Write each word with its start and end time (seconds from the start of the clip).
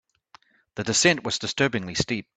The 0.77 0.83
descent 0.83 1.23
was 1.23 1.37
disturbingly 1.37 1.93
steep. 1.93 2.25